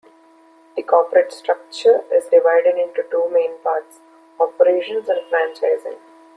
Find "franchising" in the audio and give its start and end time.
5.31-5.99